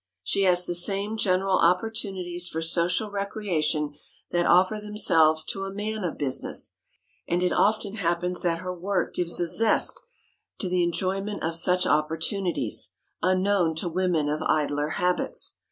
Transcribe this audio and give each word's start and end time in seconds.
She 0.23 0.45
has 0.45 0.65
the 0.65 0.73
same 0.73 1.15
general 1.15 1.59
opportunities 1.59 2.49
for 2.49 2.59
social 2.59 3.11
recreation 3.11 3.93
that 4.31 4.47
offer 4.47 4.79
themselves 4.81 5.43
to 5.51 5.65
a 5.65 5.71
man 5.71 6.03
of 6.03 6.17
business, 6.17 6.73
and 7.27 7.43
it 7.43 7.53
often 7.53 7.97
happens 7.97 8.41
that 8.41 8.61
her 8.61 8.73
work 8.73 9.13
gives 9.13 9.39
a 9.39 9.45
zest 9.45 10.01
to 10.57 10.69
the 10.69 10.81
enjoyment 10.81 11.43
of 11.43 11.55
such 11.55 11.85
opportunities, 11.85 12.89
unknown 13.21 13.75
to 13.75 13.87
women 13.87 14.27
of 14.27 14.41
idler 14.41 14.87
habits. 14.89 15.57